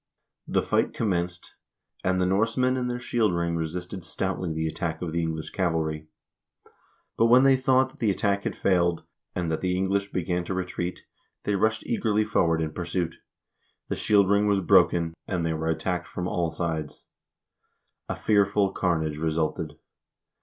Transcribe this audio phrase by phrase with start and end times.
[0.47, 1.53] The fight commenced,
[2.03, 6.07] and the Norsemen in their shield ring resisted stoutly the attack of the English cavalry.
[7.17, 9.03] But when they thought that the attack had failed,
[9.35, 11.03] and that the English began to retreat,
[11.43, 13.17] they rushed eagerly forward in pursuit.
[13.89, 17.03] The shield ring was broken, and they were attacked from all sides.
[18.09, 19.77] A fearful carnage resulted.